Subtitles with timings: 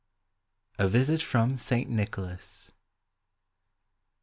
[0.79, 1.87] A VISIT FROM ST.
[1.87, 2.71] NICHOLAS.